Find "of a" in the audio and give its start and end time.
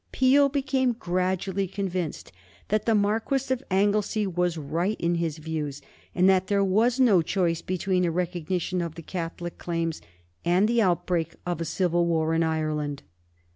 11.45-11.65